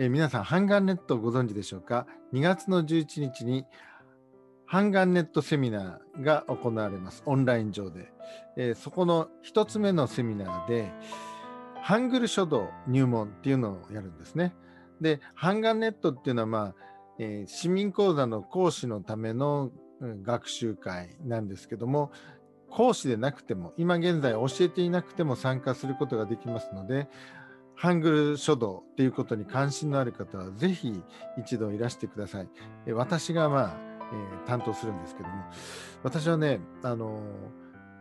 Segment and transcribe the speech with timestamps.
[0.00, 3.66] えー皆さん、ハンガンネットをご存知でしょうか ?2 月の11日に、
[4.64, 7.24] ハンガンネットセミナーが行われます。
[7.26, 8.12] オンライン上で。
[8.56, 10.92] えーそこの一つ目のセミナーで、
[11.82, 14.54] ハングル書道入門っていうのをやるんですね。
[15.00, 16.74] で、ハンガンネットっていうのは、まあ、
[17.18, 19.72] えー市民講座の講師のための
[20.22, 22.12] 学習会なんですけども、
[22.70, 27.08] 講師でなくても、今現在教えていなくても参加することができますので、
[27.78, 31.00] ハングル書道っていうことに関心のある方は、ぜひ
[31.38, 32.48] 一度いらしてください。
[32.92, 33.76] 私が、まあ
[34.12, 35.44] えー担当するんですけども、
[36.02, 37.22] 私はね、あの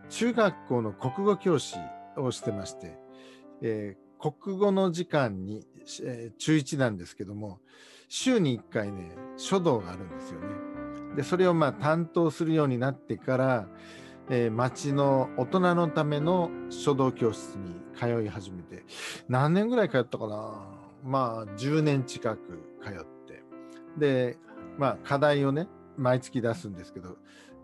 [0.10, 1.78] 中学校の国語教師
[2.18, 2.98] をしてまして、
[3.62, 5.68] えー国語の時間に、
[6.04, 7.60] えー中1なんですけども、
[8.10, 10.48] 週に1回ね、書道があるんですよね。
[11.16, 13.68] で、それをまあ担当するようになってから、
[14.30, 18.86] えー町の大人のための書道教室に通い始めて、
[19.30, 20.68] 何年ぐらい通ったかな？
[21.04, 22.40] まあ、10年近く
[22.84, 22.96] 通っ
[23.26, 23.44] て。
[23.98, 24.38] で、
[24.78, 27.18] まあ、課題をね、毎月出すんですけど、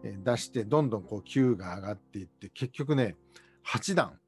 [0.03, 3.17] えー出して、どんどんこう、級が上がっていって、結局ね、
[3.67, 4.19] 8段、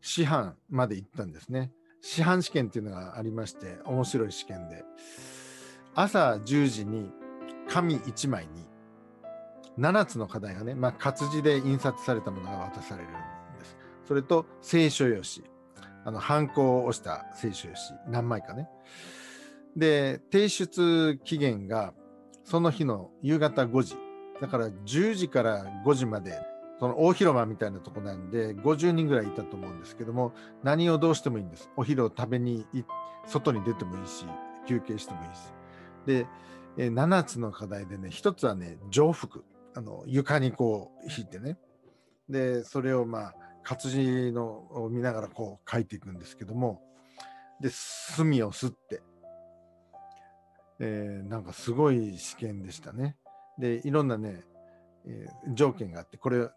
[0.00, 1.72] 師範まで行ったんですね。
[2.00, 4.84] 師範試験っていうのがありまして、面白い試験で、
[5.94, 7.10] 朝10時に
[7.68, 8.63] 紙1枚に、
[9.78, 13.12] 7つの課題がね、まあ、活字で印刷されたものが渡されるん
[13.58, 13.76] です。
[14.06, 15.48] それと、聖書用紙。
[16.04, 18.68] あの、ハンコを押した聖書用紙、何枚かね。
[19.76, 21.94] で、提出期限が、
[22.44, 23.96] その日の夕方5時。
[24.40, 26.38] だから10時から5時まで、
[26.78, 31.70] その大広間みたいなとこなんで、50人ぐらいいたと思うんですけども、何をどうしてもいいんです。
[31.76, 32.66] お昼を食べに、
[33.26, 34.26] 外に出てもいいし、
[34.66, 35.52] 休憩してもいいし。
[36.06, 39.44] で、7つの課題でね、1つはね、上服。
[39.74, 41.58] あの、床にこう引いてね。
[42.28, 46.82] で、それをまあ、活字のを見ながらこう書いていくんですけども、
[47.60, 49.02] で、墨を吸って、
[50.80, 53.16] えーなんかすごい試験でしたね。
[53.58, 54.42] で、いろんなね、
[55.06, 56.48] えー条件があって、これ、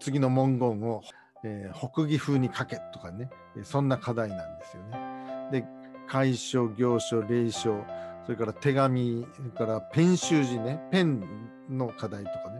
[0.00, 1.02] 次の文言を、
[1.44, 5.50] えー北義風に書けとかね、えーそんな課題なんですよね。
[5.52, 5.64] で、
[6.10, 7.84] 楷書、行書、霊書、
[8.24, 11.24] それから手紙、それからペン習字ね、ペン
[11.68, 12.57] の課題とかね、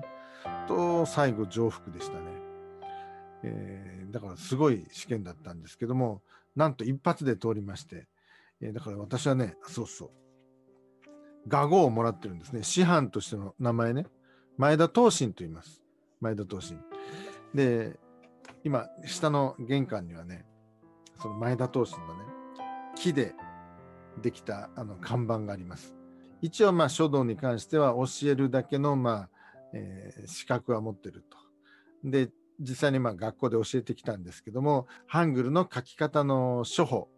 [0.68, 2.26] と、最後、上腹でしたね。
[3.42, 6.22] えーだからすごい試験だったんですけども、
[6.56, 8.06] なんと一発で通りまして、
[8.60, 10.10] えーだから私はね、そうそう、
[11.46, 12.62] 画号をもらってるんですね。
[12.62, 14.06] 師範としての名前ね、
[14.56, 15.82] 前田東進と言います。
[16.20, 16.80] 前田東進。
[17.54, 17.98] で、
[18.64, 20.46] 今、下の玄関にはね、
[21.20, 22.24] その前田東進のね、
[22.96, 23.34] 木で
[24.22, 25.94] できたあの看板があります。
[26.40, 29.28] 一応、まあ、書道に関しては教えるだけの、まあ、
[29.74, 31.38] えー資格は持ってると。
[32.04, 32.30] で、
[32.60, 37.08] 実際にまあ学校で教えてきたんですけども、ハングルの書き方の処方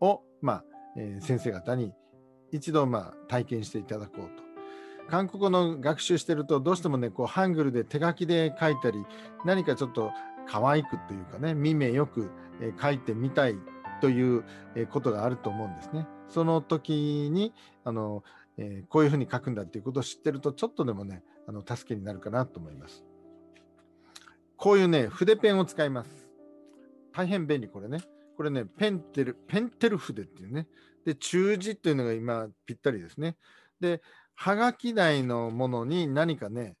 [0.00, 0.64] を、まあ
[0.96, 1.92] えー先生方に
[2.52, 4.50] 一度まあ体験していただこうと。
[5.08, 9.04] 韓国語の学習してるとどうしてもね、こうハングルで手書きで書いたり、
[9.44, 10.12] 何かちょっと
[10.46, 12.30] 可愛くというかね、見目よく
[12.80, 13.56] 書いてみたい
[14.00, 14.44] という
[14.90, 16.06] ことがあると思うんですね。
[16.28, 17.52] その時に、
[17.84, 18.22] あの、
[18.60, 23.02] えーこういうふうに書くんだっていうことを知ってると、ちょっとでもね、あの助けになるかなと思います。
[24.56, 26.28] こういうね、筆ペンを使います。
[27.12, 28.00] 大変便利、これね。
[28.36, 30.68] これね、ペンテル、ペンテル筆っていうね。
[31.06, 33.36] で、中字っていうのが今ぴったりですね。
[33.80, 34.02] で、
[34.34, 36.76] はがき台のものに何かね、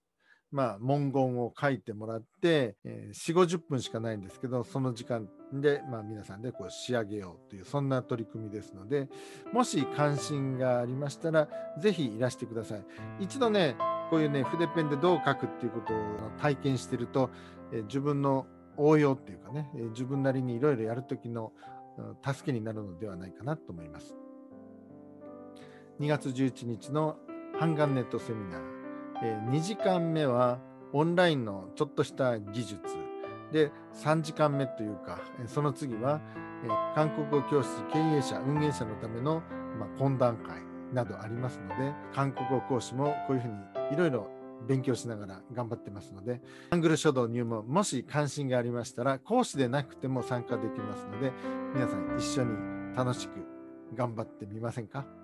[0.52, 9.08] まあ、文言を書いてもらって、えー4、50分しかないんですけど、その時間で、まあ、皆さんでこう仕上げようという、そんな取り組みですので、
[9.52, 12.84] もし関心がありましたら、ぜひいらしてください。
[13.20, 13.76] 一度ね、
[14.10, 15.96] こういうね、筆ペンでどう書くっていうことを
[16.38, 17.30] 体験してると、
[17.72, 18.46] えー自分の
[18.76, 21.52] 応用っていうかね、えー自分なりにいろいろやるときの
[22.24, 24.16] 助けになるのではないかなと思います。
[26.00, 27.16] 2月11日の
[27.58, 28.79] ハンガンネットセミナー、
[29.22, 30.58] え2時間目は
[30.92, 32.80] オンラインのちょっとした技術。
[33.52, 36.20] で3時間目というかその次は、
[36.64, 39.42] え韓国語教室経営者運営者のための、
[39.78, 40.62] ま、懇談会
[40.92, 44.28] などありますので韓国語講師もこういうふうにいろいろ
[44.68, 46.40] 勉強しながら頑張ってますので
[46.70, 51.32] ハングル書道入門もし関心がありましたら講師でなくても参加できますので
[51.74, 52.50] 皆さん一緒に
[52.94, 53.32] 楽しく
[53.94, 55.19] 頑張ってみませんか？